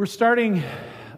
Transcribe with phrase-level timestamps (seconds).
[0.00, 0.62] We're starting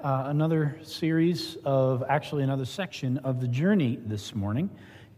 [0.03, 4.71] uh, another series of, actually, another section of the journey this morning.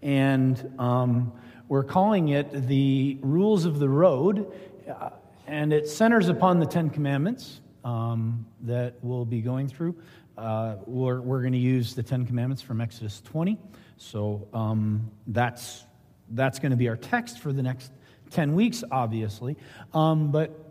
[0.03, 1.33] And um,
[1.67, 4.53] we're calling it the Rules of the Road.
[4.87, 5.09] Uh,
[5.47, 9.97] and it centers upon the Ten Commandments um, that we'll be going through.
[10.37, 13.59] Uh, we're we're going to use the Ten Commandments from Exodus 20.
[13.97, 15.87] So um, that's,
[16.33, 17.93] that's going to be our text for the next
[18.31, 19.57] 10 weeks, obviously.
[19.95, 20.64] Um, but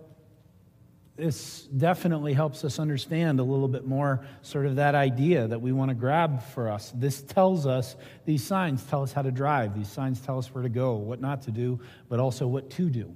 [1.15, 5.71] this definitely helps us understand a little bit more sort of that idea that we
[5.71, 6.91] want to grab for us.
[6.95, 9.75] This tells us, these signs tell us how to drive.
[9.75, 11.79] These signs tell us where to go, what not to do,
[12.09, 13.15] but also what to do.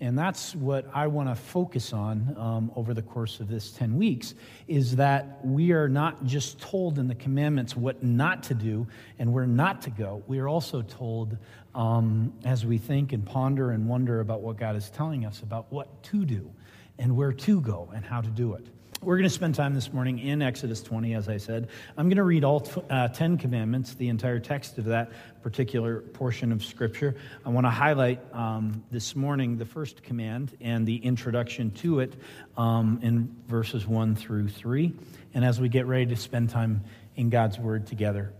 [0.00, 3.96] And that's what I want to focus on um, over the course of this 10
[3.96, 4.34] weeks
[4.66, 8.86] is that we are not just told in the commandments what not to do
[9.18, 10.22] and where not to go.
[10.26, 11.36] We are also told
[11.74, 15.70] um, as we think and ponder and wonder about what God is telling us about
[15.70, 16.50] what to do
[16.98, 18.66] and where to go and how to do it.
[19.04, 21.68] We're going to spend time this morning in Exodus 20, as I said.
[21.98, 26.00] I'm going to read all t- uh, 10 commandments, the entire text of that particular
[26.00, 27.14] portion of Scripture.
[27.44, 32.14] I want to highlight um, this morning the first command and the introduction to it
[32.56, 34.94] um, in verses 1 through 3.
[35.34, 36.82] And as we get ready to spend time
[37.14, 38.32] in God's Word together,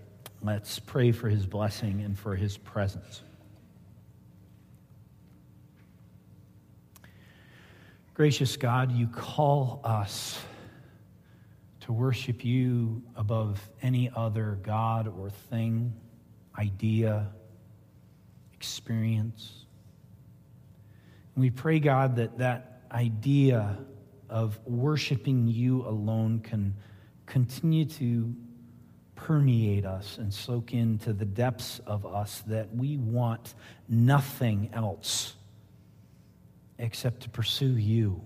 [0.42, 3.20] let's pray for His blessing and for His presence.
[8.14, 10.40] Gracious God, you call us
[11.80, 15.92] to worship you above any other God or thing,
[16.56, 17.26] idea,
[18.52, 19.66] experience.
[21.34, 23.76] And we pray, God, that that idea
[24.30, 26.72] of worshiping you alone can
[27.26, 28.32] continue to
[29.16, 33.54] permeate us and soak into the depths of us that we want
[33.88, 35.34] nothing else
[36.84, 38.20] except to pursue you,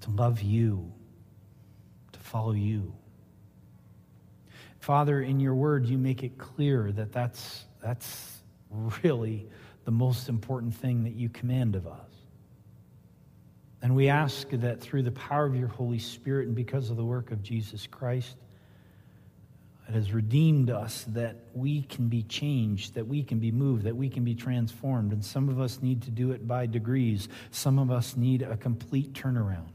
[0.00, 0.92] to love you,
[2.12, 2.94] to follow you.
[4.78, 8.38] Father, in your word, you make it clear that that's, that's
[9.02, 9.46] really
[9.84, 12.10] the most important thing that you command of us.
[13.82, 17.04] And we ask that through the power of your Holy Spirit and because of the
[17.04, 18.36] work of Jesus Christ,
[19.86, 23.96] that has redeemed us, that we can be changed, that we can be moved, that
[23.96, 25.12] we can be transformed.
[25.12, 28.56] And some of us need to do it by degrees, some of us need a
[28.56, 29.66] complete turnaround.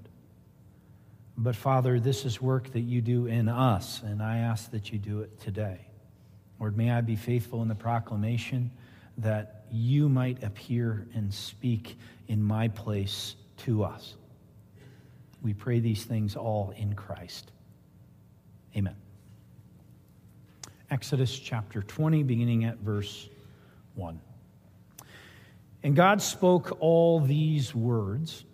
[1.38, 4.98] But Father, this is work that you do in us, and I ask that you
[4.98, 5.82] do it today.
[6.60, 8.72] Lord, may I be faithful in the proclamation
[9.20, 11.98] that you might appear and speak
[12.28, 14.16] in my place to us.
[15.44, 17.52] We pray these things all in Christ.
[18.76, 18.96] Amen.
[20.90, 23.28] Exodus chapter 20, beginning at verse
[23.96, 24.22] 1.
[25.84, 28.46] And God spoke all these words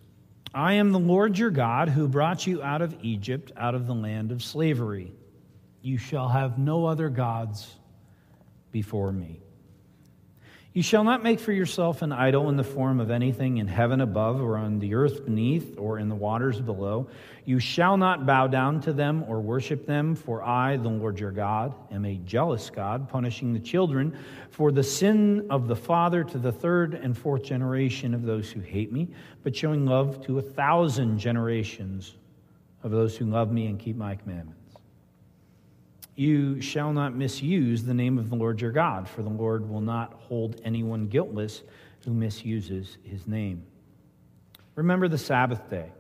[0.56, 3.94] I am the Lord your God who brought you out of Egypt, out of the
[3.94, 5.12] land of slavery.
[5.82, 7.76] You shall have no other gods
[8.72, 9.43] before me.
[10.74, 14.02] You shall not make for yourself an idol in the form of anything in heaven
[14.02, 17.08] above, or on the earth beneath, or in the waters below.
[17.46, 21.30] You shall not bow down to them or worship them, for I, the Lord your
[21.30, 24.18] God, am a jealous God, punishing the children
[24.50, 28.60] for the sin of the father to the third and fourth generation of those who
[28.60, 29.10] hate me,
[29.44, 32.16] but showing love to a thousand generations
[32.82, 34.63] of those who love me and keep my commandments.
[36.16, 39.82] You shall not misuse the name of the Lord your God, for the Lord will
[39.82, 41.64] not hold anyone guiltless
[42.06, 43.64] who misuses his name.
[44.76, 45.92] Remember the Sabbath day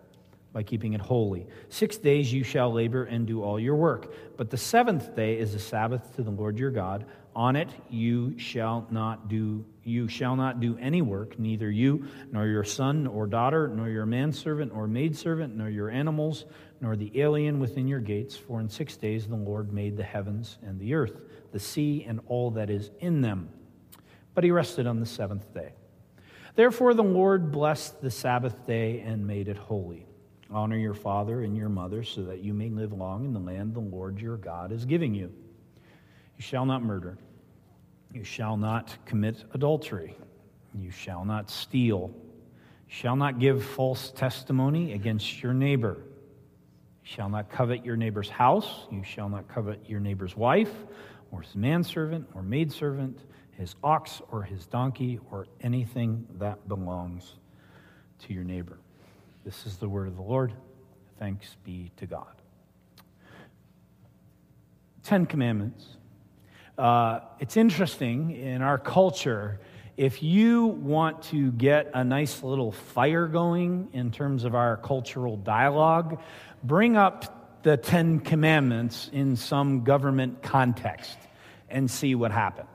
[0.51, 1.47] by keeping it holy.
[1.69, 5.55] Six days you shall labor and do all your work, but the seventh day is
[5.55, 7.05] a Sabbath to the Lord your God.
[7.35, 12.47] On it you shall not do you shall not do any work, neither you nor
[12.47, 16.45] your son or daughter, nor your manservant or maidservant, nor your animals,
[16.79, 20.57] nor the alien within your gates, for in six days the Lord made the heavens
[20.61, 21.21] and the earth,
[21.51, 23.49] the sea, and all that is in them.
[24.33, 25.73] But he rested on the seventh day.
[26.55, 30.05] Therefore the Lord blessed the Sabbath day and made it holy.
[30.51, 33.73] Honor your father and your mother, so that you may live long in the land
[33.73, 35.33] the Lord your God is giving you.
[36.37, 37.17] You shall not murder.
[38.13, 40.15] You shall not commit adultery.
[40.75, 42.11] You shall not steal.
[42.13, 45.97] You shall not give false testimony against your neighbor.
[45.97, 48.85] You shall not covet your neighbor's house.
[48.91, 50.71] You shall not covet your neighbor's wife,
[51.31, 53.19] or his manservant, or maidservant,
[53.51, 57.33] his ox, or his donkey, or anything that belongs
[58.19, 58.77] to your neighbor.
[59.43, 60.53] This is the word of the Lord.
[61.17, 62.35] Thanks be to God.
[65.01, 65.97] Ten Commandments.
[66.77, 69.59] Uh, it's interesting in our culture
[69.95, 75.37] if you want to get a nice little fire going in terms of our cultural
[75.37, 76.19] dialogue,
[76.63, 81.17] bring up the Ten Commandments in some government context
[81.69, 82.72] and see what happens.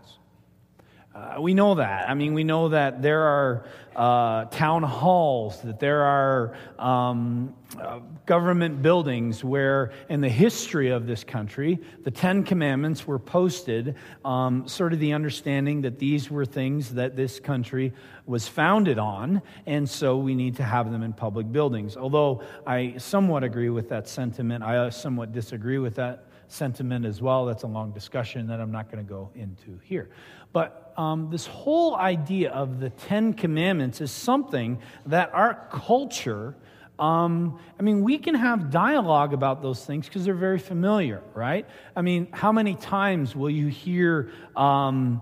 [1.19, 2.09] Uh, we know that.
[2.09, 3.65] I mean, we know that there are
[3.97, 11.09] uh, town halls, that there are um, uh, government buildings where, in the history of
[11.09, 16.47] this country, the Ten Commandments were posted, um, sort of the understanding that these were
[16.47, 17.93] things that this country
[18.27, 21.97] was founded on, and so we need to have them in public buildings.
[21.97, 27.47] Although I somewhat agree with that sentiment, I somewhat disagree with that sentiment as well.
[27.47, 30.11] That's a long discussion that I'm not going to go into here.
[30.53, 36.57] But um, this whole idea of the Ten Commandments is something that our culture,
[36.99, 41.67] um, I mean, we can have dialogue about those things because they're very familiar, right?
[41.95, 45.21] I mean, how many times will you hear um,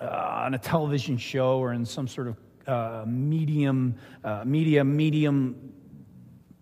[0.00, 0.04] uh,
[0.44, 2.36] on a television show or in some sort of
[2.66, 3.94] uh, medium,
[4.24, 5.72] uh, media, medium,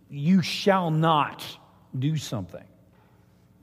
[0.09, 1.45] you shall not
[1.99, 2.65] do something?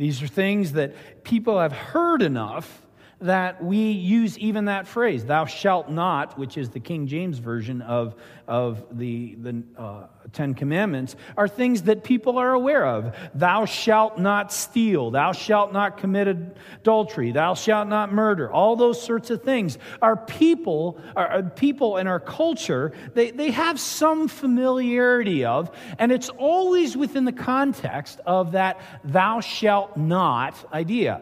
[0.01, 2.81] These are things that people have heard enough
[3.21, 7.81] that we use even that phrase, thou shalt not, which is the King James version
[7.81, 8.15] of,
[8.47, 13.15] of the, the uh, Ten Commandments, are things that people are aware of.
[13.35, 15.11] Thou shalt not steal.
[15.11, 17.31] Thou shalt not commit adultery.
[17.31, 18.51] Thou shalt not murder.
[18.51, 23.79] All those sorts of things are people, are people in our culture, they, they have
[23.79, 31.21] some familiarity of, and it's always within the context of that thou shalt not idea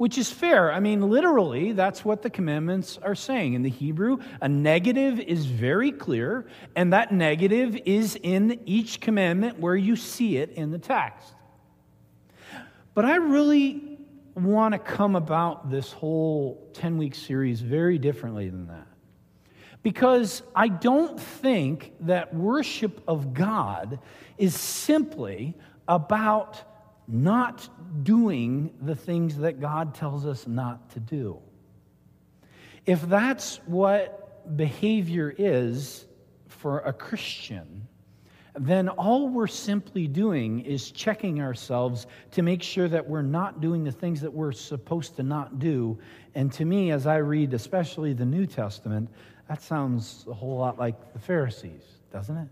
[0.00, 0.72] which is fair.
[0.72, 3.52] I mean, literally, that's what the commandments are saying.
[3.52, 9.58] In the Hebrew, a negative is very clear, and that negative is in each commandment
[9.58, 11.34] where you see it in the text.
[12.94, 13.98] But I really
[14.34, 18.86] want to come about this whole 10 week series very differently than that.
[19.82, 23.98] Because I don't think that worship of God
[24.38, 26.62] is simply about
[27.08, 27.68] not
[28.04, 31.38] doing the things that God tells us not to do.
[32.86, 36.06] If that's what behavior is
[36.48, 37.86] for a Christian,
[38.58, 43.84] then all we're simply doing is checking ourselves to make sure that we're not doing
[43.84, 45.98] the things that we're supposed to not do.
[46.34, 49.08] And to me, as I read especially the New Testament,
[49.48, 51.82] that sounds a whole lot like the Pharisees,
[52.12, 52.48] doesn't it?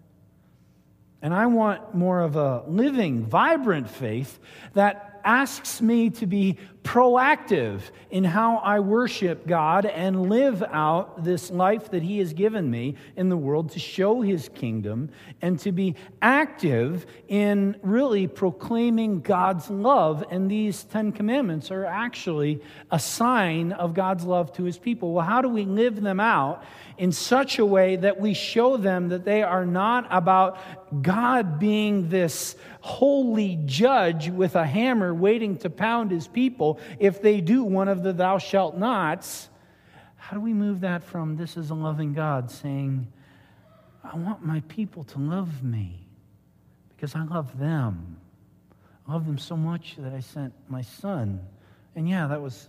[1.20, 4.38] And I want more of a living, vibrant faith
[4.74, 11.50] that asks me to be proactive in how I worship God and live out this
[11.50, 15.10] life that He has given me in the world to show His kingdom
[15.42, 20.24] and to be active in really proclaiming God's love.
[20.30, 25.12] And these Ten Commandments are actually a sign of God's love to His people.
[25.12, 26.64] Well, how do we live them out
[26.96, 30.58] in such a way that we show them that they are not about
[31.02, 32.56] God being this
[32.88, 38.02] holy judge with a hammer waiting to pound his people if they do one of
[38.02, 39.50] the thou shalt nots.
[40.16, 43.06] How do we move that from this is a loving God saying,
[44.02, 46.06] I want my people to love me
[46.88, 48.16] because I love them.
[49.06, 51.40] I love them so much that I sent my son.
[51.94, 52.68] And yeah, that was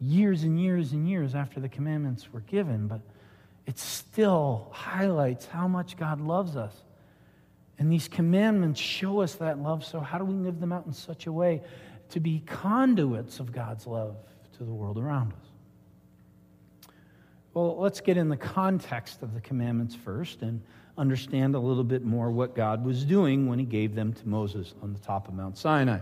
[0.00, 3.02] years and years and years after the commandments were given, but
[3.66, 6.74] it still highlights how much God loves us.
[7.78, 9.84] And these commandments show us that love.
[9.84, 11.62] So, how do we live them out in such a way
[12.10, 14.16] to be conduits of God's love
[14.58, 16.92] to the world around us?
[17.54, 20.62] Well, let's get in the context of the commandments first and
[20.96, 24.74] understand a little bit more what God was doing when he gave them to Moses
[24.82, 25.98] on the top of Mount Sinai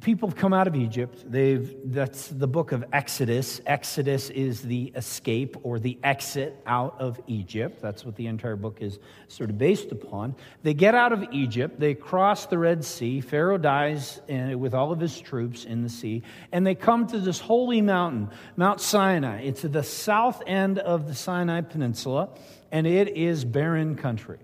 [0.00, 1.24] people have come out of Egypt.
[1.26, 3.60] They've, that's the book of Exodus.
[3.66, 7.80] Exodus is the escape or the exit out of Egypt.
[7.80, 10.34] That's what the entire book is sort of based upon.
[10.62, 11.78] They get out of Egypt.
[11.78, 13.20] They cross the Red Sea.
[13.20, 16.22] Pharaoh dies with all of his troops in the sea.
[16.52, 19.42] And they come to this holy mountain, Mount Sinai.
[19.42, 22.30] It's at the south end of the Sinai Peninsula,
[22.72, 24.38] and it is barren country.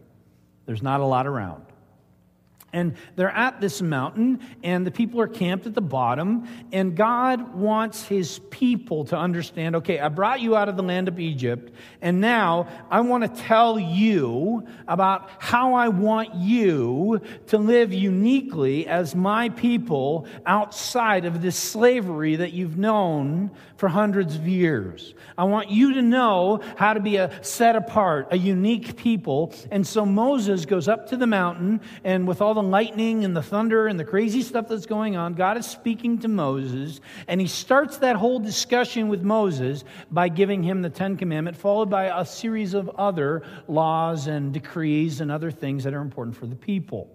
[0.66, 1.64] There's not a lot around.
[2.76, 6.46] And they're at this mountain, and the people are camped at the bottom.
[6.72, 11.08] And God wants his people to understand okay, I brought you out of the land
[11.08, 17.56] of Egypt, and now I want to tell you about how I want you to
[17.56, 24.46] live uniquely as my people outside of this slavery that you've known for hundreds of
[24.46, 25.14] years.
[25.38, 29.54] I want you to know how to be a set apart, a unique people.
[29.70, 33.42] And so Moses goes up to the mountain, and with all the lightning and the
[33.42, 37.46] thunder and the crazy stuff that's going on, God is speaking to Moses, and he
[37.46, 42.24] starts that whole discussion with Moses by giving him the Ten Commandments, followed by a
[42.24, 47.10] series of other laws and decrees and other things that are important for the people.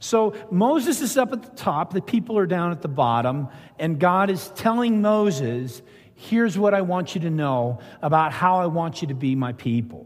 [0.00, 3.98] So Moses is up at the top, the people are down at the bottom, and
[3.98, 5.82] God is telling Moses,
[6.20, 9.52] Here's what I want you to know about how I want you to be my
[9.52, 10.04] people.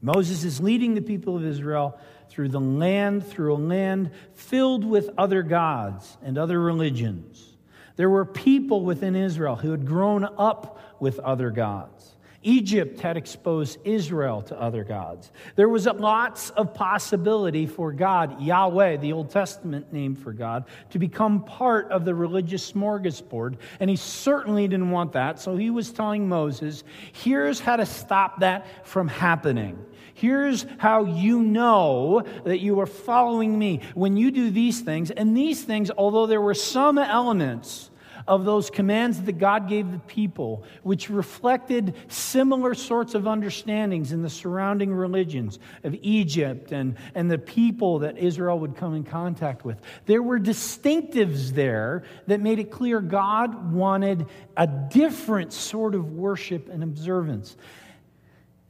[0.00, 1.98] Moses is leading the people of Israel
[2.34, 7.54] through the land, through a land filled with other gods and other religions.
[7.94, 12.16] There were people within Israel who had grown up with other gods.
[12.42, 15.30] Egypt had exposed Israel to other gods.
[15.54, 20.98] There was lots of possibility for God, Yahweh, the Old Testament name for God, to
[20.98, 23.58] become part of the religious smorgasbord.
[23.78, 25.38] And he certainly didn't want that.
[25.38, 29.78] So he was telling Moses, here's how to stop that from happening.
[30.14, 35.10] Here's how you know that you are following me when you do these things.
[35.10, 37.90] And these things, although there were some elements
[38.26, 44.22] of those commands that God gave the people, which reflected similar sorts of understandings in
[44.22, 49.64] the surrounding religions of Egypt and, and the people that Israel would come in contact
[49.64, 49.80] with.
[50.06, 56.68] There were distinctives there that made it clear God wanted a different sort of worship
[56.68, 57.56] and observance.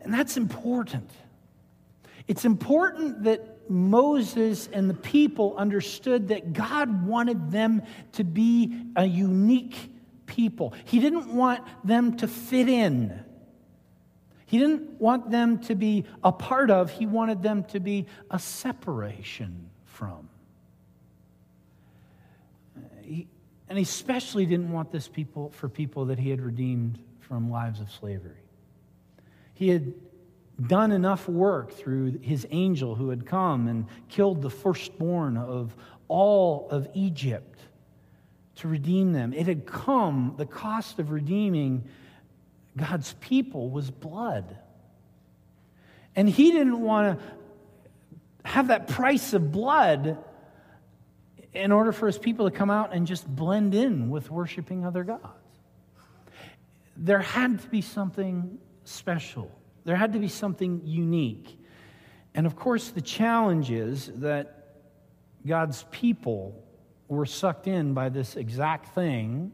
[0.00, 1.10] And that's important.
[2.26, 9.04] It's important that Moses and the people understood that God wanted them to be a
[9.04, 9.90] unique
[10.26, 10.74] people.
[10.84, 13.24] He didn't want them to fit in.
[14.46, 18.38] He didn't want them to be a part of, he wanted them to be a
[18.38, 20.28] separation from.
[23.68, 27.80] And he especially didn't want this people for people that he had redeemed from lives
[27.80, 28.42] of slavery.
[29.54, 29.94] He had
[30.60, 35.74] done enough work through his angel who had come and killed the firstborn of
[36.08, 37.58] all of Egypt
[38.56, 39.32] to redeem them.
[39.32, 41.84] It had come, the cost of redeeming
[42.76, 44.56] God's people was blood.
[46.14, 47.24] And he didn't want to
[48.48, 50.18] have that price of blood
[51.52, 55.02] in order for his people to come out and just blend in with worshiping other
[55.02, 55.24] gods.
[56.96, 59.50] There had to be something special
[59.84, 61.58] there had to be something unique.
[62.34, 64.76] And of course, the challenge is that
[65.46, 66.64] God's people
[67.08, 69.52] were sucked in by this exact thing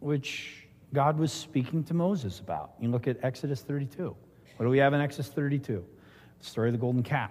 [0.00, 2.72] which God was speaking to Moses about.
[2.80, 4.14] You look at Exodus 32.
[4.56, 5.84] What do we have in Exodus 32?
[6.38, 7.30] The story of the golden calf.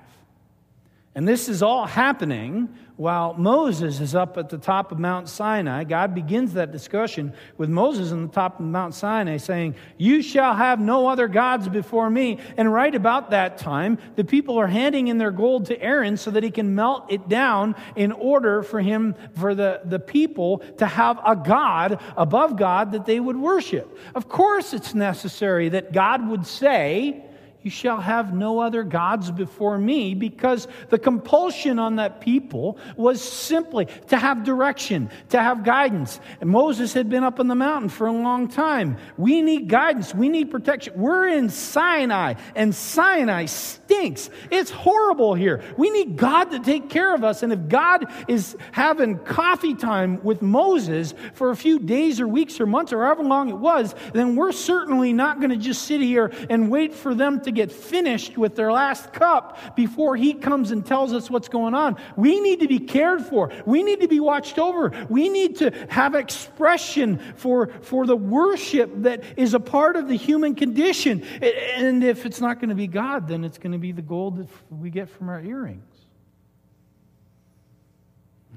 [1.18, 5.84] And this is all happening while Moses is up at the top of Mount Sinai.
[5.84, 10.54] God begins that discussion with Moses on the top of Mount Sinai saying, You shall
[10.54, 12.38] have no other gods before me.
[12.56, 16.30] And right about that time, the people are handing in their gold to Aaron so
[16.30, 20.86] that he can melt it down in order for him, for the, the people to
[20.86, 23.98] have a God above God that they would worship.
[24.14, 27.24] Of course, it's necessary that God would say,
[27.68, 33.22] you shall have no other gods before me, because the compulsion on that people was
[33.22, 36.22] simply to have direction, to have guidance.
[36.40, 38.96] And Moses had been up on the mountain for a long time.
[39.18, 40.94] We need guidance, we need protection.
[40.96, 44.30] We're in Sinai, and Sinai stinks.
[44.50, 45.62] It's horrible here.
[45.76, 47.44] We need God to take care of us.
[47.44, 52.62] And if God is having coffee time with Moses for a few days or weeks
[52.62, 56.00] or months or however long it was, then we're certainly not going to just sit
[56.00, 60.72] here and wait for them to get finished with their last cup before he comes
[60.72, 61.98] and tells us what's going on.
[62.16, 63.52] We need to be cared for.
[63.66, 64.92] We need to be watched over.
[65.10, 70.16] We need to have expression for, for the worship that is a part of the
[70.16, 71.24] human condition.
[71.42, 74.38] And if it's not going to be God, then it's going to be the gold
[74.38, 75.84] that we get from our earrings.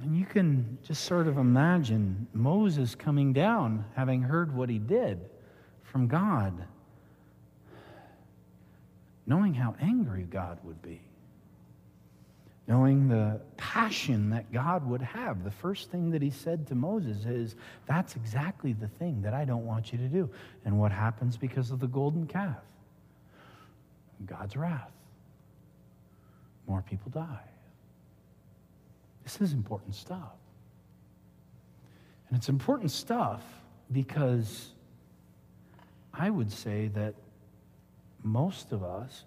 [0.02, 5.20] And you can just sort of imagine Moses coming down, having heard what he did
[5.82, 6.64] from God
[9.26, 11.00] knowing how angry God would be,
[12.66, 15.44] knowing the passion that God would have.
[15.44, 19.44] The first thing that he said to Moses is, That's exactly the thing that I
[19.44, 20.30] don't want you to do.
[20.64, 22.56] And what happens because of the golden calf?
[24.26, 24.90] God's wrath.
[26.66, 27.50] More people die.
[29.24, 30.32] This is important stuff.
[32.28, 33.42] And it's important stuff
[33.92, 34.70] because
[36.14, 37.14] I would say that
[38.22, 39.24] most of us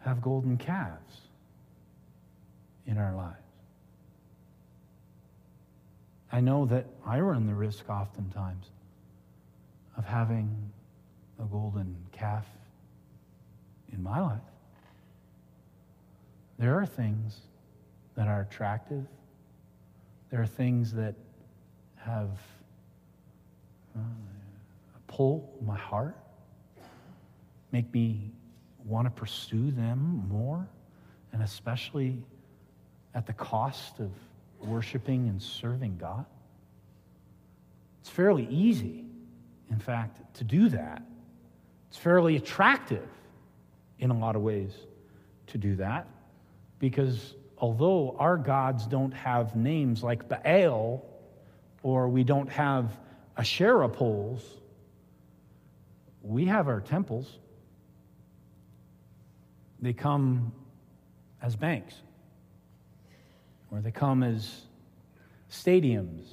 [0.00, 1.20] have golden calves
[2.86, 3.38] in our lives.
[6.30, 8.66] I know that I run the risk oftentimes
[9.96, 10.50] of having
[11.40, 12.44] a golden calf
[13.92, 14.40] in my life.
[16.58, 17.40] There are things
[18.16, 19.04] that are attractive,
[20.30, 21.14] there are things that
[21.96, 22.30] have
[23.96, 24.00] uh,
[25.06, 26.16] pull my heart,
[27.74, 28.30] make me
[28.84, 30.64] want to pursue them more,
[31.32, 32.22] and especially
[33.16, 34.12] at the cost of
[34.60, 36.24] worshiping and serving God.
[38.00, 39.04] It's fairly easy,
[39.72, 41.02] in fact, to do that.
[41.88, 43.08] It's fairly attractive
[43.98, 44.72] in a lot of ways
[45.48, 46.06] to do that
[46.78, 51.04] because although our gods don't have names like Baal
[51.82, 52.96] or we don't have
[53.36, 54.44] Asherah poles,
[56.22, 57.40] we have our temples.
[59.84, 60.50] They come
[61.42, 61.94] as banks,
[63.70, 64.62] or they come as
[65.50, 66.24] stadiums,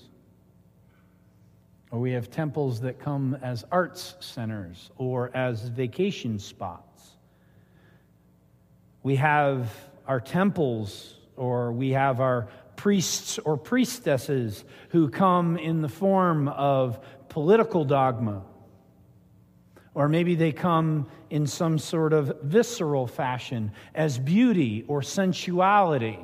[1.92, 7.18] or we have temples that come as arts centers or as vacation spots.
[9.04, 9.70] We have
[10.08, 17.02] our temples, or we have our priests or priestesses who come in the form of
[17.28, 18.44] political dogma.
[19.94, 26.20] Or maybe they come in some sort of visceral fashion as beauty or sensuality.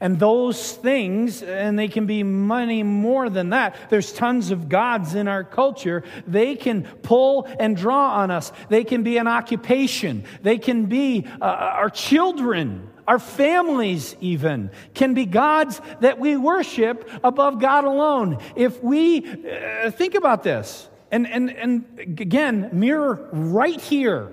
[0.00, 3.76] And those things, and they can be many more than that.
[3.88, 6.04] There's tons of gods in our culture.
[6.26, 8.52] They can pull and draw on us.
[8.68, 10.24] They can be an occupation.
[10.42, 17.08] They can be uh, our children, our families, even, can be gods that we worship
[17.24, 18.38] above God alone.
[18.54, 24.32] If we uh, think about this, and, and, and again, mirror right here.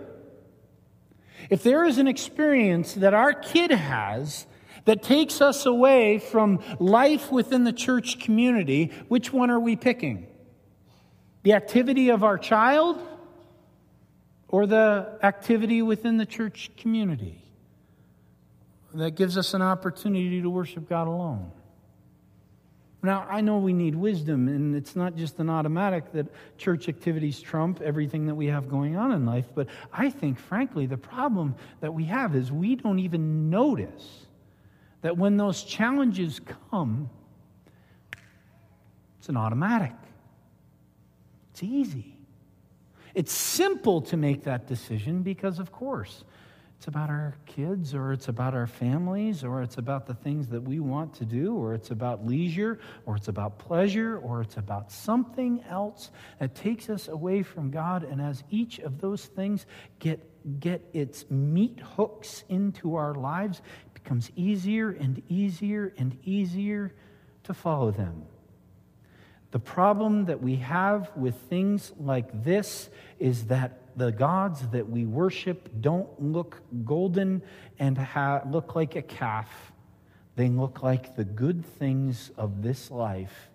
[1.49, 4.45] If there is an experience that our kid has
[4.85, 10.27] that takes us away from life within the church community, which one are we picking?
[11.43, 13.01] The activity of our child
[14.47, 17.43] or the activity within the church community
[18.93, 21.51] that gives us an opportunity to worship God alone?
[23.03, 27.41] Now, I know we need wisdom, and it's not just an automatic that church activities
[27.41, 31.55] trump everything that we have going on in life, but I think, frankly, the problem
[31.81, 34.25] that we have is we don't even notice
[35.01, 36.39] that when those challenges
[36.71, 37.09] come,
[39.19, 39.91] it's an automatic.
[41.51, 42.15] It's easy.
[43.13, 46.23] It's simple to make that decision because, of course,
[46.83, 50.61] it's about our kids or it's about our families or it's about the things that
[50.61, 54.91] we want to do or it's about leisure or it's about pleasure or it's about
[54.91, 58.03] something else that takes us away from God.
[58.03, 59.65] And as each of those things
[59.99, 66.93] get, get its meat hooks into our lives, it becomes easier and easier and easier
[67.43, 68.23] to follow them.
[69.51, 75.05] The problem that we have with things like this is that the gods that we
[75.05, 77.41] worship don't look golden
[77.79, 79.71] and ha- look like a calf.
[80.35, 83.49] They look like the good things of this life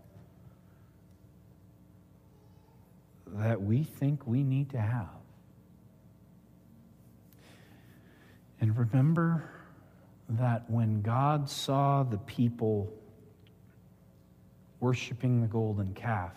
[3.26, 5.08] that we think we need to have.
[8.60, 9.44] And remember
[10.30, 12.92] that when God saw the people
[14.80, 16.34] worshiping the golden calf,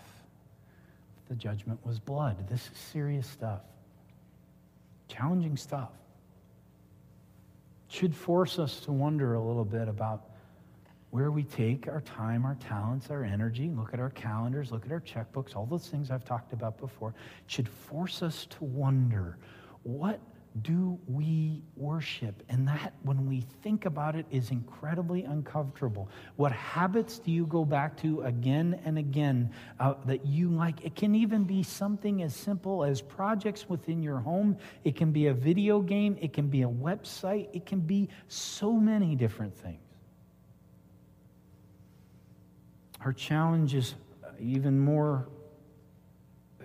[1.29, 2.47] the judgment was blood.
[2.49, 3.61] This is serious stuff,
[5.11, 5.89] challenging stuff.
[7.87, 10.31] Should force us to wonder a little bit about
[11.09, 14.91] where we take our time, our talents, our energy, look at our calendars, look at
[14.91, 19.37] our checkbooks, all those things I've talked about before, it should force us to wonder
[19.83, 20.21] what
[20.61, 22.43] do we worship?
[22.49, 26.09] And that, when we think about it, is incredibly uncomfortable.
[26.35, 30.83] What habits do you go back to again and again uh, that you like?
[30.83, 35.27] It can even be something as simple as projects within your home, it can be
[35.27, 39.79] a video game, it can be a website, it can be so many different things.
[42.99, 43.95] Our challenge is
[44.39, 45.27] even more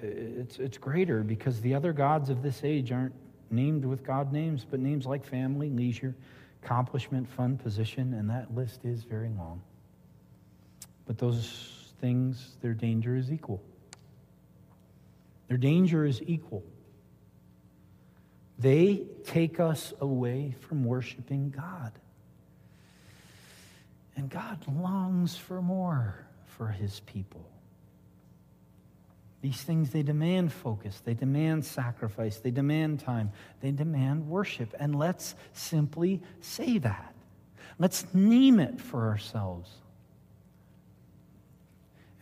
[0.02, 3.14] it's, it's greater because the other gods of this age aren't
[3.50, 6.14] named with God names, but names like family, leisure,
[6.62, 9.62] accomplishment, fun, position, and that list is very long.
[11.06, 13.62] But those things, their danger is equal.
[15.48, 16.64] Their danger is equal.
[18.58, 21.92] They take us away from worshiping God.
[24.16, 27.46] And God longs for more for his people.
[29.42, 34.74] These things, they demand focus, they demand sacrifice, they demand time, they demand worship.
[34.78, 37.14] And let's simply say that.
[37.78, 39.70] Let's name it for ourselves.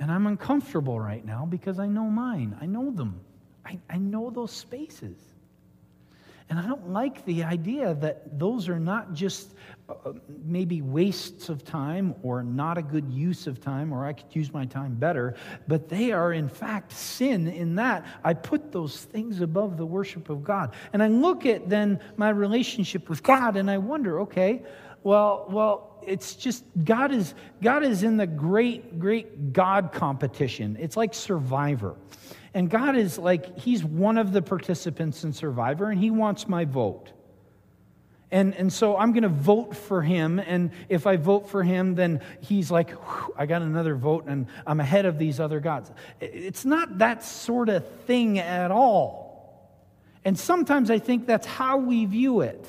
[0.00, 2.56] And I'm uncomfortable right now because I know mine.
[2.60, 3.20] I know them.
[3.64, 5.16] I, I know those spaces.
[6.50, 9.54] And I don't like the idea that those are not just
[10.44, 14.52] maybe wastes of time or not a good use of time, or I could use
[14.52, 15.34] my time better,
[15.68, 20.30] but they are in fact sin in that I put those things above the worship
[20.30, 20.74] of God.
[20.92, 24.62] And I look at then my relationship with God and I wonder, okay,
[25.02, 30.76] well, well, it's just God is God is in the great, great God competition.
[30.80, 31.94] It's like Survivor.
[32.54, 36.64] And God is like, He's one of the participants in Survivor, and He wants my
[36.64, 37.12] vote.
[38.30, 40.38] And, and so I'm going to vote for him.
[40.38, 42.90] And if I vote for him, then he's like,
[43.36, 45.90] I got another vote and I'm ahead of these other gods.
[46.20, 49.24] It's not that sort of thing at all.
[50.24, 52.66] And sometimes I think that's how we view it.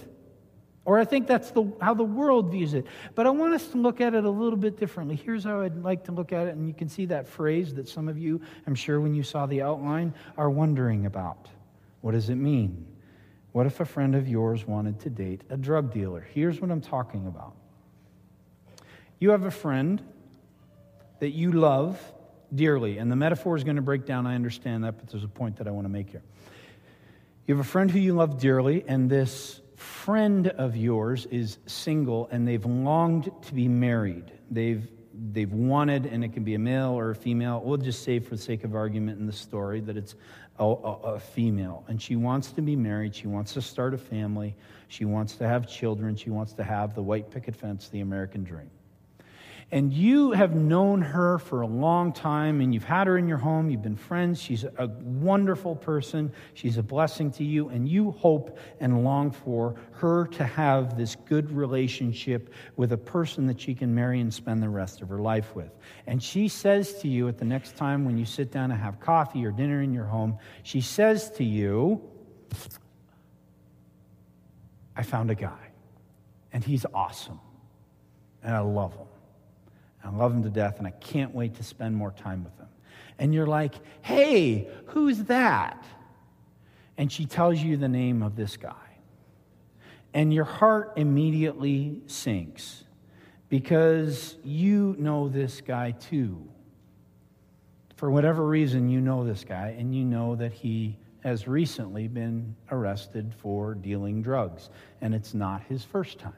[0.83, 2.85] Or I think that's the, how the world views it.
[3.15, 5.15] But I want us to look at it a little bit differently.
[5.15, 7.89] Here's how I'd like to look at it, and you can see that phrase that
[7.89, 11.49] some of you, I'm sure when you saw the outline, are wondering about.
[12.01, 12.85] What does it mean?
[13.55, 16.27] What if a friend of yours wanted to date a drug dealer?
[16.33, 17.53] Here's what I'm talking about.
[19.17, 20.03] You have a friend
[21.21, 21.97] that you love
[22.53, 24.27] dearly, and the metaphor is going to break down.
[24.27, 26.23] I understand that, but there's a point that I want to make here.
[27.47, 32.27] You have a friend who you love dearly, and this friend of yours is single
[32.33, 34.33] and they've longed to be married.
[34.51, 34.85] They've,
[35.31, 37.61] they've wanted, and it can be a male or a female.
[37.63, 40.15] We'll just say, for the sake of argument in the story, that it's
[40.59, 41.83] a, a, female.
[41.87, 43.13] And she wants to be married.
[43.13, 44.55] She wants to start a family.
[44.87, 46.15] She wants to have children.
[46.15, 48.69] She wants to have the white picket fence, the American dream
[49.71, 53.39] and you have known her for a long time and you've had her in your
[53.39, 58.11] home, you've been friends, she's a wonderful person, she's a blessing to you, and you
[58.11, 63.73] hope and long for her to have this good relationship with a person that she
[63.73, 65.71] can marry and spend the rest of her life with.
[66.05, 68.99] And she says to you at the next time when you sit down and have
[68.99, 72.01] coffee or dinner in your home, she says to you,
[74.95, 75.71] I found a guy,
[76.53, 77.39] and he's awesome,
[78.43, 79.04] and I love him.
[80.05, 82.67] I love him to death, and I can't wait to spend more time with him.
[83.17, 85.83] And you're like, hey, who's that?
[86.97, 88.73] And she tells you the name of this guy.
[90.13, 92.83] And your heart immediately sinks
[93.49, 96.47] because you know this guy too.
[97.95, 102.55] For whatever reason, you know this guy, and you know that he has recently been
[102.69, 104.69] arrested for dealing drugs,
[105.01, 106.33] and it's not his first time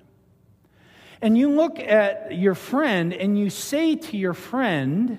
[1.21, 5.17] and you look at your friend and you say to your friend,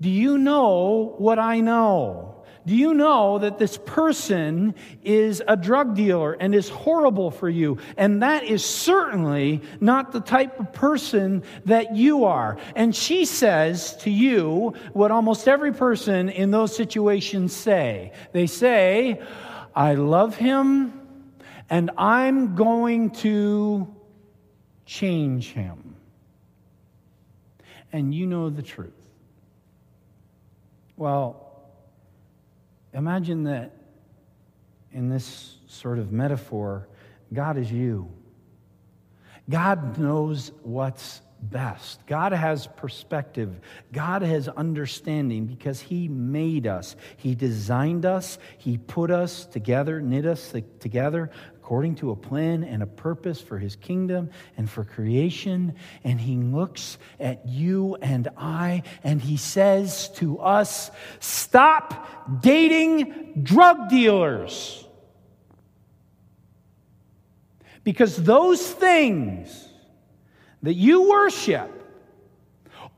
[0.00, 2.36] Do you know what I know?
[2.66, 7.78] Do you know that this person is a drug dealer and is horrible for you?
[7.96, 12.58] And that is certainly not the type of person that you are.
[12.76, 19.22] And she says to you what almost every person in those situations say they say,
[19.74, 21.00] I love him
[21.70, 23.99] and I'm going to
[24.90, 25.94] change him.
[27.92, 28.90] And you know the truth.
[30.96, 31.62] Well,
[32.92, 33.70] imagine that
[34.92, 36.88] in this sort of metaphor,
[37.32, 38.10] God is you.
[39.48, 42.04] God knows what's best.
[42.06, 43.60] God has perspective.
[43.92, 46.96] God has understanding because He made us.
[47.16, 48.38] He designed us.
[48.58, 51.30] He put us together, knit us together
[51.70, 55.72] according to a plan and a purpose for his kingdom and for creation.
[56.02, 63.88] And he looks at you and I and he says to us, Stop dating drug
[63.88, 64.84] dealers.
[67.84, 69.68] Because those things
[70.64, 71.70] that you worship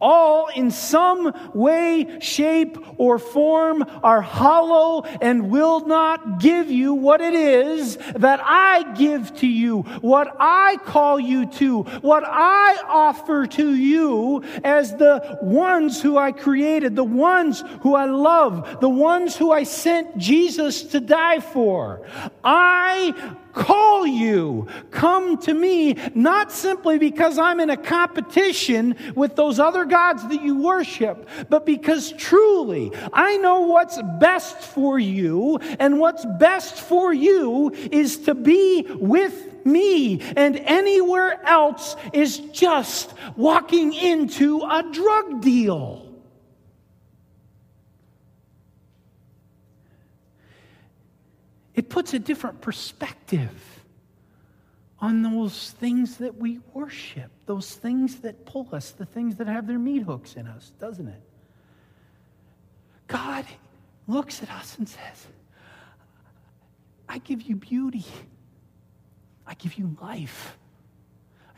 [0.02, 7.20] all in some way, shape, or form are hollow and will not give you what
[7.20, 13.46] it is that I give to you, what I call you to, what I offer
[13.46, 19.36] to you as the ones who I created, the ones who I love, the ones
[19.36, 22.04] who I sent Jesus to die for.
[22.42, 23.14] I
[23.52, 24.66] call you.
[24.90, 30.42] Come to me, not simply because I'm in a competition with those other gods that
[30.42, 37.12] you worship, but because truly I know what's best for you, and what's best for
[37.12, 45.40] you is to be with me, and anywhere else is just walking into a drug
[45.40, 46.01] deal.
[51.74, 53.82] It puts a different perspective
[54.98, 59.66] on those things that we worship, those things that pull us, the things that have
[59.66, 61.20] their meat hooks in us, doesn't it?
[63.08, 63.44] God
[64.06, 65.26] looks at us and says,
[67.08, 68.04] I give you beauty.
[69.46, 70.56] I give you life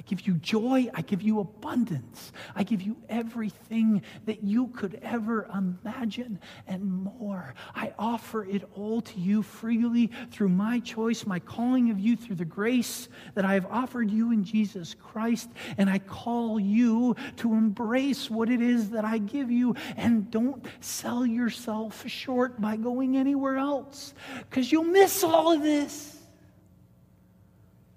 [0.06, 0.88] give you joy.
[0.94, 2.32] I give you abundance.
[2.54, 7.54] I give you everything that you could ever imagine and more.
[7.74, 12.36] I offer it all to you freely through my choice, my calling of you through
[12.36, 15.50] the grace that I have offered you in Jesus Christ.
[15.78, 20.64] And I call you to embrace what it is that I give you and don't
[20.80, 26.16] sell yourself short by going anywhere else because you'll miss all of this.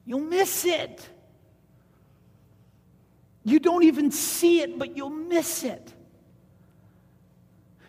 [0.06, 1.10] You'll miss it.
[3.48, 5.94] You don't even see it, but you'll miss it.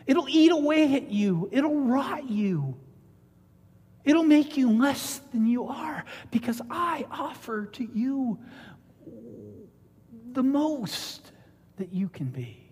[0.07, 2.77] It'll eat away at you, it'll rot you.
[4.05, 8.39] It'll make you less than you are because I offer to you
[10.33, 11.33] the most
[11.77, 12.71] that you can be.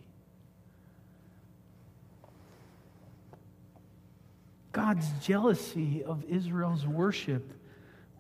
[4.71, 7.53] God's jealousy of Israel's worship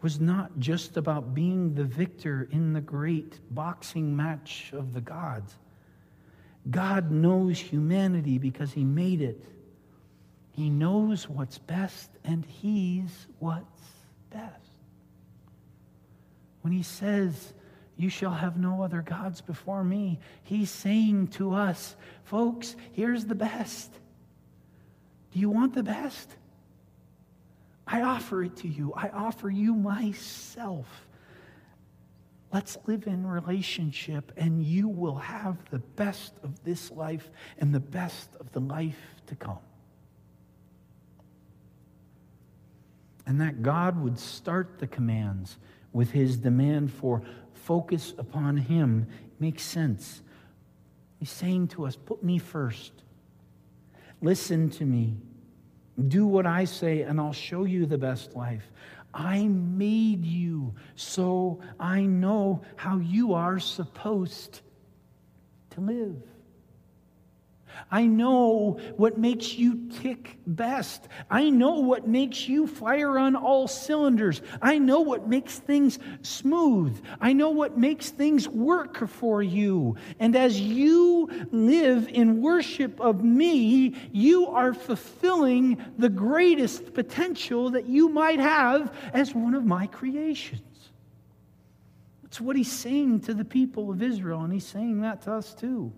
[0.02, 5.54] was not just about being the victor in the great boxing match of the gods.
[6.70, 9.42] God knows humanity because He made it.
[10.52, 13.82] He knows what's best, and He's what's
[14.30, 14.70] best.
[16.62, 17.52] When He says,
[17.96, 23.34] You shall have no other gods before me, He's saying to us, Folks, here's the
[23.34, 23.92] best.
[25.32, 26.36] Do you want the best?
[27.86, 28.92] I offer it to you.
[28.96, 31.06] I offer you myself.
[32.52, 37.80] Let's live in relationship, and you will have the best of this life and the
[37.80, 39.58] best of the life to come.
[43.26, 45.58] And that God would start the commands
[45.92, 47.22] with his demand for
[47.52, 49.08] focus upon him
[49.40, 50.22] makes sense.
[51.18, 52.92] He's saying to us, Put me first.
[54.20, 55.16] Listen to me.
[56.08, 58.70] Do what I say, and I'll show you the best life.
[59.14, 64.60] I made you, so I know how you are supposed
[65.70, 66.22] to live.
[67.90, 71.08] I know what makes you tick best.
[71.30, 74.42] I know what makes you fire on all cylinders.
[74.60, 77.00] I know what makes things smooth.
[77.20, 79.96] I know what makes things work for you.
[80.18, 87.86] And as you live in worship of me, you are fulfilling the greatest potential that
[87.86, 90.62] you might have as one of my creations.
[92.22, 95.54] That's what he's saying to the people of Israel, and he's saying that to us
[95.54, 95.92] too.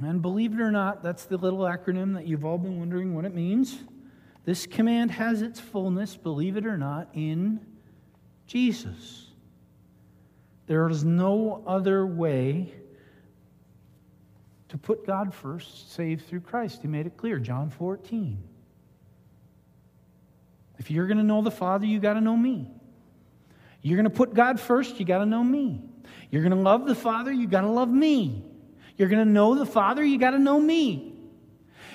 [0.00, 3.24] And believe it or not, that's the little acronym that you've all been wondering what
[3.24, 3.78] it means.
[4.44, 7.60] This command has its fullness, believe it or not, in
[8.46, 9.26] Jesus.
[10.66, 12.72] There is no other way
[14.68, 16.82] to put God first, save through Christ.
[16.82, 18.38] He made it clear, John 14.
[20.78, 22.70] If you're going to know the Father, you got to know me.
[23.82, 25.82] You're going to put God first, you got to know me.
[26.30, 28.44] You're going to love the Father, you got to love me.
[28.98, 31.14] You're going to know the Father, you got to know me.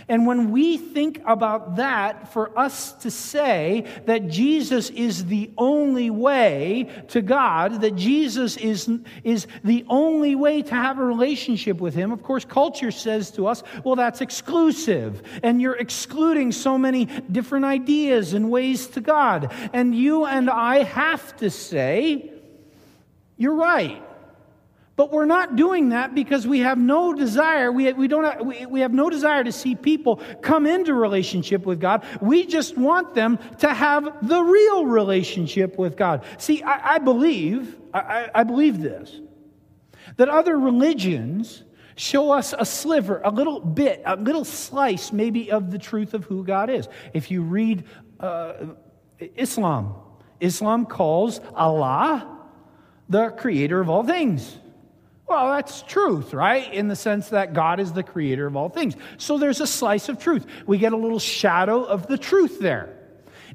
[0.07, 6.09] And when we think about that, for us to say that Jesus is the only
[6.09, 8.89] way to God, that Jesus is,
[9.23, 13.47] is the only way to have a relationship with Him, of course, culture says to
[13.47, 15.23] us, well, that's exclusive.
[15.41, 19.53] And you're excluding so many different ideas and ways to God.
[19.71, 22.29] And you and I have to say,
[23.37, 24.03] you're right.
[24.95, 27.71] But we're not doing that because we have no desire.
[27.71, 31.65] We, we, don't have, we, we have no desire to see people come into relationship
[31.65, 32.05] with God.
[32.21, 36.23] We just want them to have the real relationship with God.
[36.37, 39.19] See, I, I believe, I, I believe this,
[40.17, 41.63] that other religions
[41.95, 46.25] show us a sliver, a little bit, a little slice maybe of the truth of
[46.25, 46.87] who God is.
[47.13, 47.85] If you read
[48.19, 48.53] uh,
[49.19, 49.95] Islam,
[50.39, 52.41] Islam calls Allah
[53.09, 54.59] the creator of all things.
[55.27, 56.71] Well, that's truth, right?
[56.73, 58.95] In the sense that God is the creator of all things.
[59.17, 60.45] So there's a slice of truth.
[60.67, 62.97] We get a little shadow of the truth there.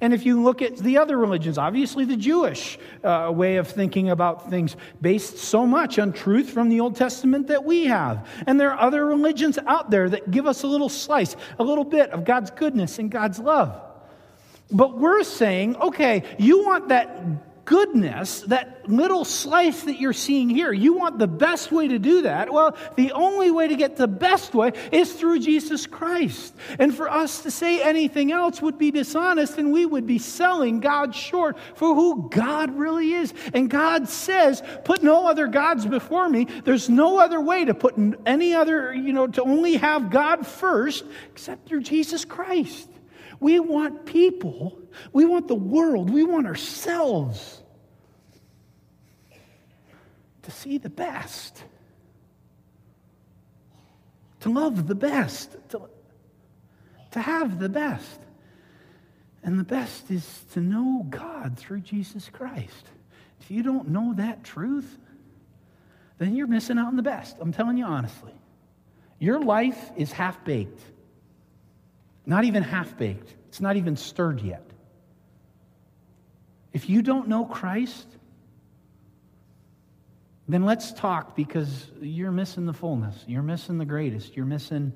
[0.01, 4.11] And if you look at the other religions, obviously the Jewish uh, way of thinking
[4.11, 8.29] about things based so much on truth from the Old Testament that we have.
[8.47, 11.85] And there are other religions out there that give us a little slice, a little
[11.85, 13.81] bit of God's goodness and God's love.
[14.71, 20.73] But we're saying, okay, you want that goodness, that little slice that you're seeing here,
[20.73, 22.51] you want the best way to do that?
[22.51, 26.55] Well, the only way to get the best way is through Jesus Christ.
[26.79, 30.81] And for us to say anything else would be dishonest, and we would be selling
[30.81, 33.35] God short for who God really is.
[33.53, 36.47] And God says, Put no other gods before me.
[36.65, 41.05] There's no other way to put any other, you know, to only have God first
[41.33, 42.89] except through Jesus Christ.
[43.41, 44.81] We want people,
[45.13, 47.63] we want the world, we want ourselves
[50.43, 51.63] to see the best,
[54.41, 55.83] to love the best, to,
[57.13, 58.21] to have the best.
[59.43, 62.91] And the best is to know God through Jesus Christ.
[63.41, 64.99] If you don't know that truth,
[66.19, 67.37] then you're missing out on the best.
[67.41, 68.33] I'm telling you honestly.
[69.21, 70.81] Your life is half baked.
[72.29, 74.63] Not even half baked, it's not even stirred yet.
[76.75, 78.07] If you don't know Christ,
[80.47, 83.25] then let's talk because you're missing the fullness.
[83.27, 84.37] You're missing the greatest.
[84.37, 84.93] You're missing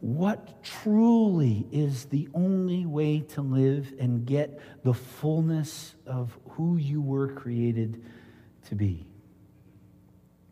[0.00, 7.00] what truly is the only way to live and get the fullness of who you
[7.00, 8.02] were created
[8.68, 9.06] to be.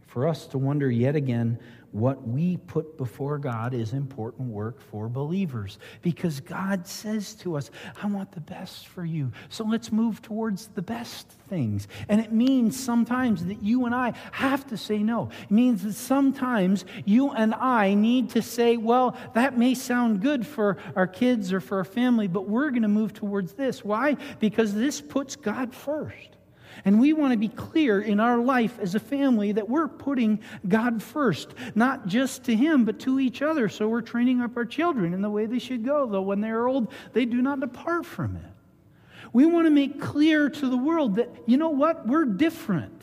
[0.07, 1.59] For us to wonder yet again
[1.92, 7.70] what we put before God is important work for believers because God says to us,
[8.02, 9.31] I want the best for you.
[9.50, 11.88] So let's move towards the best things.
[12.09, 15.28] And it means sometimes that you and I have to say no.
[15.42, 20.46] It means that sometimes you and I need to say, well, that may sound good
[20.46, 23.85] for our kids or for our family, but we're going to move towards this.
[23.85, 24.16] Why?
[24.40, 26.37] Because this puts God first.
[26.85, 30.41] And we want to be clear in our life as a family that we're putting
[30.67, 33.69] God first, not just to Him, but to each other.
[33.69, 36.67] So we're training up our children in the way they should go, though when they're
[36.67, 38.43] old, they do not depart from it.
[39.33, 43.01] We want to make clear to the world that, you know what, we're different.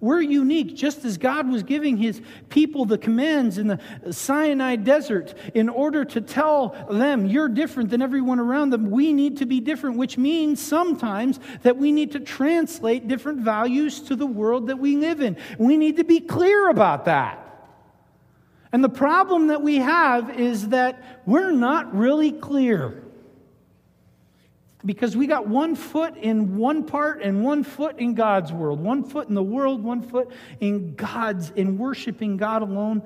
[0.00, 3.80] We're unique, just as God was giving his people the commands in the
[4.10, 8.90] Sinai desert in order to tell them, you're different than everyone around them.
[8.90, 14.00] We need to be different, which means sometimes that we need to translate different values
[14.02, 15.36] to the world that we live in.
[15.58, 17.42] We need to be clear about that.
[18.72, 23.02] And the problem that we have is that we're not really clear
[24.86, 29.02] because we got one foot in one part and one foot in God's world, one
[29.02, 33.02] foot in the world, one foot in God's, in worshiping God alone.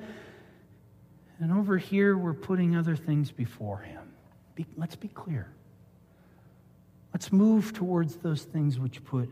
[1.39, 4.03] And over here, we're putting other things before Him.
[4.55, 5.49] Be, let's be clear.
[7.15, 9.31] Let's move towards those things which put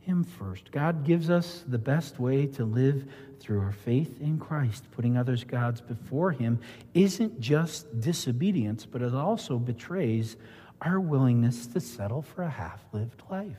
[0.00, 0.72] Him first.
[0.72, 3.04] God gives us the best way to live
[3.38, 4.84] through our faith in Christ.
[4.92, 6.58] Putting others' gods before Him
[6.94, 10.36] isn't just disobedience, but it also betrays
[10.82, 13.56] our willingness to settle for a half lived life.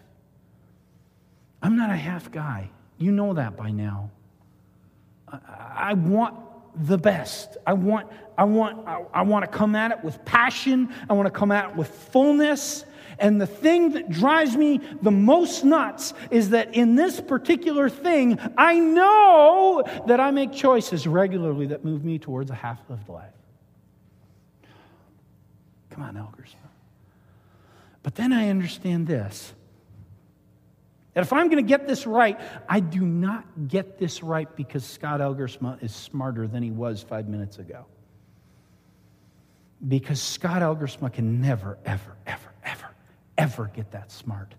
[1.61, 2.69] I'm not a half guy.
[2.97, 4.11] You know that by now.
[5.27, 5.39] I,
[5.75, 6.37] I want
[6.75, 7.57] the best.
[7.65, 10.93] I want, I, want, I, I want to come at it with passion.
[11.09, 12.83] I want to come at it with fullness.
[13.19, 18.39] And the thing that drives me the most nuts is that in this particular thing,
[18.57, 23.31] I know that I make choices regularly that move me towards a half lived life.
[25.91, 26.55] Come on, Elgers.
[28.03, 29.53] But then I understand this
[31.13, 34.83] that if I'm going to get this right, I do not get this right because
[34.83, 37.85] Scott Elgersma is smarter than he was five minutes ago.
[39.87, 42.89] Because Scott Elgersma can never, ever, ever, ever,
[43.37, 44.55] ever get that smart.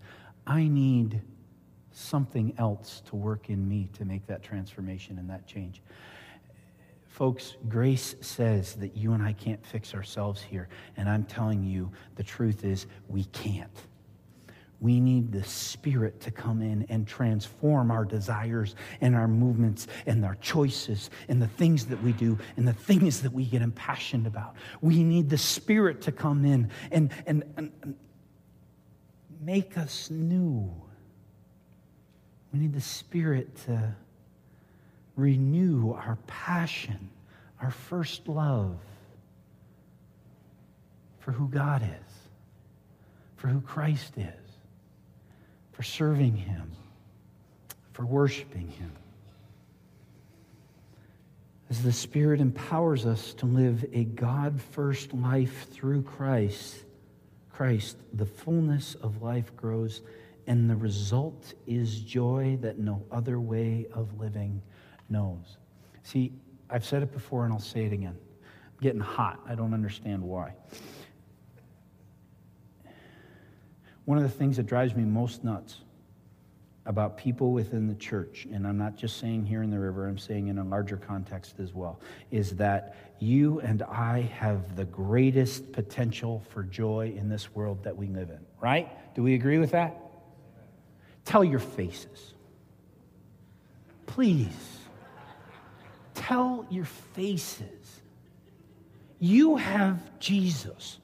[0.46, 1.22] I need
[1.90, 5.82] something else to work in me to make that transformation and that change.
[7.14, 10.68] Folks, grace says that you and I can't fix ourselves here.
[10.96, 13.70] And I'm telling you, the truth is, we can't.
[14.80, 20.24] We need the Spirit to come in and transform our desires and our movements and
[20.24, 24.26] our choices and the things that we do and the things that we get impassioned
[24.26, 24.56] about.
[24.80, 27.94] We need the Spirit to come in and, and, and
[29.40, 30.68] make us new.
[32.52, 33.94] We need the Spirit to
[35.16, 37.10] renew our passion,
[37.60, 38.76] our first love
[41.18, 42.14] for who God is,
[43.36, 44.50] for who Christ is,
[45.72, 46.72] for serving Him,
[47.92, 48.92] for worshiping Him.
[51.70, 56.84] As the Spirit empowers us to live a God first life through Christ,
[57.52, 60.02] Christ, the fullness of life grows,
[60.46, 64.60] and the result is joy that no other way of living
[65.08, 65.58] knows.
[66.02, 66.32] See,
[66.70, 68.16] I've said it before and I'll say it again.
[68.16, 69.40] I'm getting hot.
[69.48, 70.54] I don't understand why.
[74.04, 75.78] One of the things that drives me most nuts
[76.86, 80.18] about people within the church, and I'm not just saying here in the river, I'm
[80.18, 81.98] saying in a larger context as well,
[82.30, 87.96] is that you and I have the greatest potential for joy in this world that
[87.96, 89.14] we live in, right?
[89.14, 89.96] Do we agree with that?
[91.24, 92.34] Tell your faces.
[94.04, 94.73] Please
[96.26, 98.00] tell your faces
[99.18, 100.98] you have Jesus.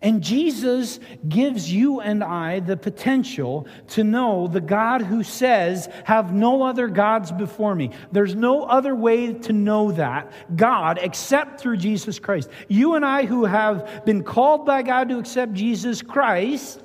[0.00, 6.32] And Jesus gives you and I the potential to know the God who says, Have
[6.32, 7.90] no other gods before me.
[8.12, 12.48] There's no other way to know that God except through Jesus Christ.
[12.68, 16.80] You and I, who have been called by God to accept Jesus Christ,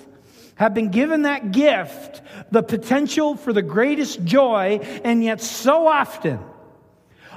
[0.56, 6.40] have been given that gift, the potential for the greatest joy, and yet so often,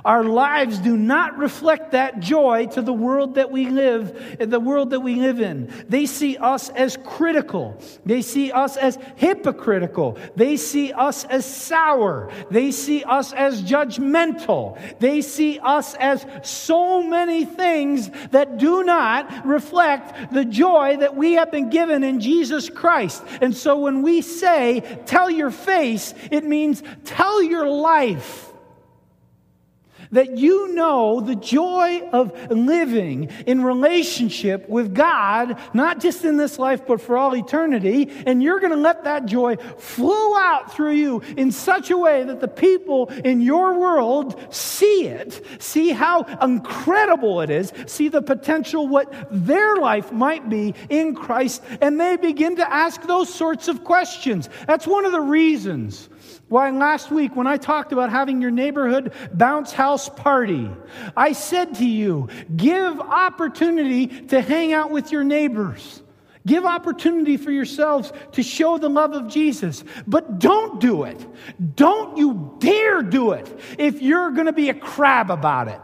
[0.04, 4.58] our lives do not reflect that joy to the world that we live, uh, the
[4.58, 5.72] world that we live in.
[5.88, 7.80] They see us as critical.
[8.04, 10.18] They see us as hypocritical.
[10.34, 12.30] They see us as sour.
[12.50, 14.78] They see us as judgmental.
[14.98, 21.34] They see us as so many things that do not reflect the joy that we
[21.34, 23.22] have been given in Jesus Christ.
[23.40, 28.51] And so when we say, tell your face, it means tell your life
[30.12, 36.58] that you know the joy of living in relationship with God, not just in this
[36.58, 38.10] life, but for all eternity.
[38.26, 42.24] And you're going to let that joy flow out through you in such a way
[42.24, 48.22] that the people in your world see it, see how incredible it is, see the
[48.22, 53.68] potential what their life might be in Christ, and they begin to ask those sorts
[53.68, 54.48] of questions.
[54.66, 56.08] That's one of the reasons
[56.52, 60.70] why, last week when I talked about having your neighborhood bounce house party,
[61.16, 66.02] I said to you, give opportunity to hang out with your neighbors.
[66.46, 69.82] Give opportunity for yourselves to show the love of Jesus.
[70.06, 71.26] But don't do it.
[71.74, 75.80] Don't you dare do it if you're going to be a crab about it.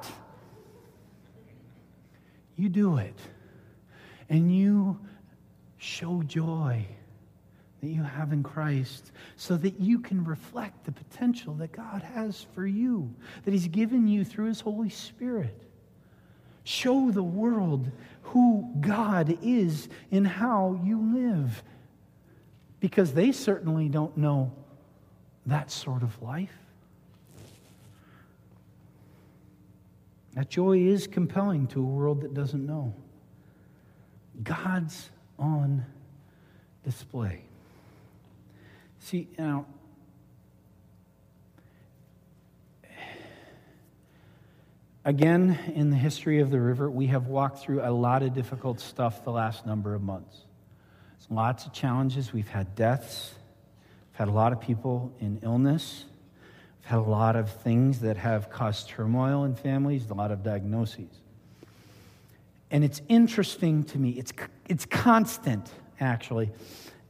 [2.56, 3.18] You do it.
[4.28, 5.00] And you
[5.78, 6.84] show joy
[7.80, 12.46] that you have in Christ so that you can reflect the potential that God has
[12.54, 13.14] for you,
[13.44, 15.62] that He's given you through His Holy Spirit.
[16.64, 17.90] Show the world
[18.22, 21.62] who God is in how you live
[22.80, 24.52] because they certainly don't know
[25.46, 26.52] that sort of life.
[30.34, 32.94] That joy is compelling to a world that doesn't know.
[34.42, 35.84] God's on
[36.84, 37.47] display.
[39.08, 39.64] See, now,
[45.02, 48.80] again, in the history of the river, we have walked through a lot of difficult
[48.80, 50.42] stuff the last number of months.
[51.16, 52.34] There's lots of challenges.
[52.34, 53.32] We've had deaths,
[54.12, 56.04] we've had a lot of people in illness,
[56.82, 60.42] we've had a lot of things that have caused turmoil in families, a lot of
[60.42, 61.08] diagnoses.
[62.70, 64.34] And it's interesting to me, it's,
[64.68, 66.50] it's constant, actually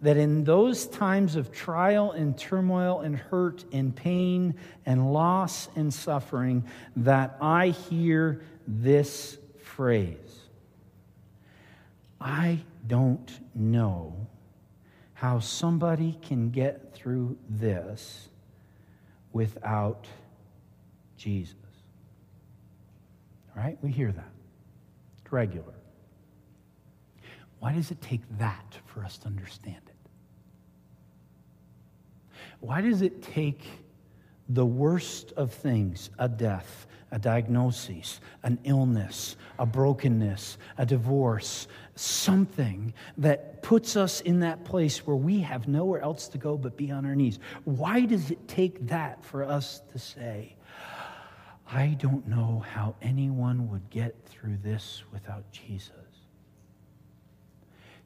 [0.00, 4.54] that in those times of trial and turmoil and hurt and pain
[4.86, 6.64] and loss and suffering
[6.96, 10.16] that I hear this phrase.
[12.20, 14.26] I don't know
[15.14, 18.28] how somebody can get through this
[19.32, 20.06] without
[21.16, 21.54] Jesus.
[23.56, 23.76] Right?
[23.82, 24.30] We hear that.
[25.22, 25.74] It's regular.
[27.58, 29.87] Why does it take that for us to understand?
[32.60, 33.64] Why does it take
[34.48, 42.92] the worst of things, a death, a diagnosis, an illness, a brokenness, a divorce, something
[43.18, 46.90] that puts us in that place where we have nowhere else to go but be
[46.90, 47.38] on our knees.
[47.64, 50.54] Why does it take that for us to say,
[51.70, 55.92] I don't know how anyone would get through this without Jesus?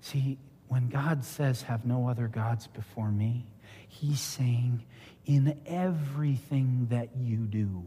[0.01, 0.39] See,
[0.69, 3.47] when God says, Have no other gods before me,
[3.93, 4.83] He's saying,
[5.27, 7.85] In everything that you do,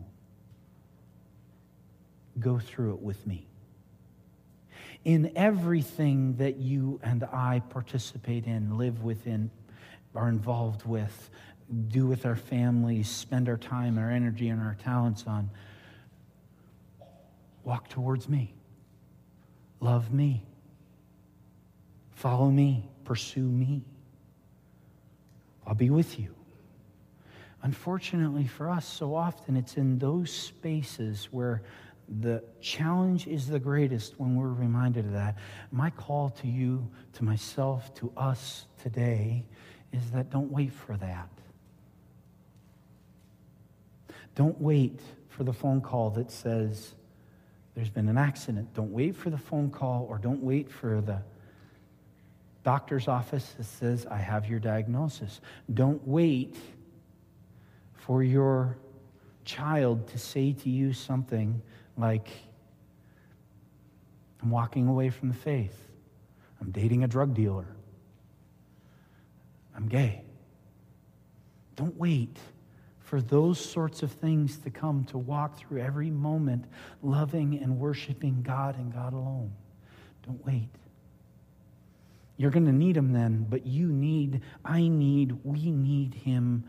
[2.39, 3.47] go through it with me.
[5.03, 9.49] In everything that you and I participate in, live within,
[10.13, 11.31] are involved with,
[11.87, 15.49] do with our families, spend our time, our energy, and our talents on,
[17.63, 18.53] walk towards me.
[19.79, 20.43] Love me.
[22.11, 22.87] Follow me.
[23.05, 23.83] Pursue me.
[25.65, 26.33] I'll be with you.
[27.63, 31.63] Unfortunately for us, so often it's in those spaces where
[32.21, 35.37] the challenge is the greatest when we're reminded of that.
[35.71, 39.43] My call to you, to myself, to us today
[39.91, 41.29] is that don't wait for that.
[44.35, 44.99] Don't wait
[45.29, 46.93] for the phone call that says
[47.73, 48.73] there's been an accident.
[48.73, 51.21] Don't wait for the phone call or don't wait for the
[52.65, 55.39] doctor's office that says, I have your diagnosis.
[55.71, 56.55] Don't wait
[57.93, 58.75] for your
[59.45, 61.61] child to say to you something
[61.95, 62.27] like,
[64.41, 65.79] I'm walking away from the faith.
[66.59, 67.67] I'm dating a drug dealer.
[69.75, 70.23] I'm gay.
[71.75, 72.35] Don't wait
[72.99, 76.65] for those sorts of things to come to walk through every moment
[77.03, 79.53] loving and worshiping God and God alone.
[80.25, 80.69] Don't wait.
[82.37, 86.65] You're going to need him then, but you need, I need, we need him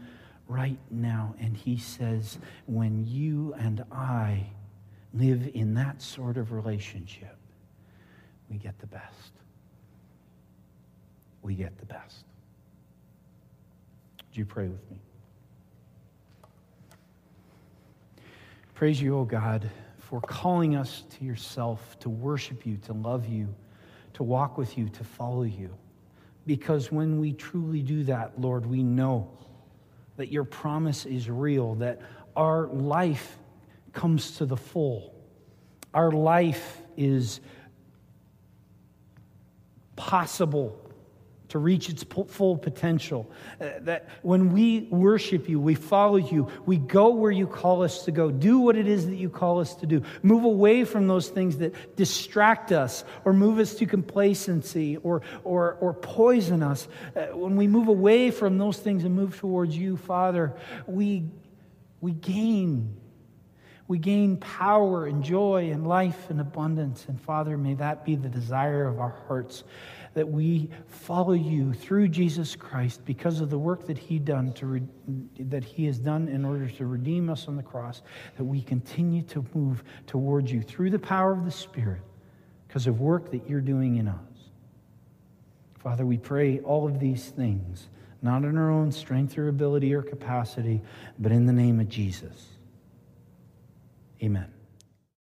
[0.46, 1.34] right now.
[1.40, 4.46] And he says, when you and I
[5.12, 7.36] live in that sort of relationship,
[8.48, 9.32] we get the best.
[11.42, 12.24] We get the best.
[14.32, 14.98] Do you pray with me?
[18.74, 23.52] Praise you, O God, for calling us to yourself, to worship you, to love you,
[24.16, 25.70] to walk with you, to follow you.
[26.46, 29.30] Because when we truly do that, Lord, we know
[30.16, 32.00] that your promise is real, that
[32.34, 33.38] our life
[33.92, 35.14] comes to the full.
[35.92, 37.40] Our life is
[39.96, 40.85] possible
[41.48, 43.30] to reach its full potential.
[43.60, 48.04] Uh, that when we worship you, we follow you, we go where you call us
[48.04, 51.06] to go, do what it is that you call us to do, move away from
[51.06, 56.88] those things that distract us or move us to complacency or, or, or poison us.
[57.14, 60.54] Uh, when we move away from those things and move towards you, Father,
[60.86, 61.24] we,
[62.00, 62.96] we gain.
[63.88, 67.04] We gain power and joy and life and abundance.
[67.06, 69.62] And Father, may that be the desire of our hearts
[70.16, 74.66] that we follow you through Jesus Christ because of the work that he done to
[74.66, 74.82] re-
[75.38, 78.00] that he has done in order to redeem us on the cross
[78.38, 82.00] that we continue to move towards you through the power of the spirit
[82.66, 84.16] because of work that you're doing in us.
[85.80, 87.90] Father we pray all of these things
[88.22, 90.80] not in our own strength or ability or capacity
[91.18, 92.46] but in the name of Jesus.
[94.22, 94.55] Amen